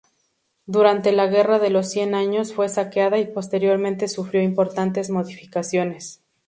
[0.65, 6.23] Durante la Guerra de los Cien Años fue saqueada y posteriormente sufrió importantes modificaciones.